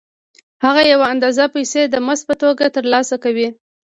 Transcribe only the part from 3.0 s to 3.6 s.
کوي